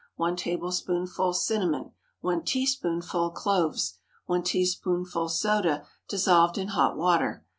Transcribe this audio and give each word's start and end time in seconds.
1 0.15 0.35
tablespoonful 0.35 1.31
cinnamon. 1.31 1.91
1 2.21 2.43
teaspoonful 2.43 3.29
cloves. 3.29 3.99
1 4.25 4.41
teaspoonful 4.41 5.29
soda 5.29 5.85
dissolved 6.07 6.57
in 6.57 6.69
hot 6.69 6.97
water. 6.97 7.45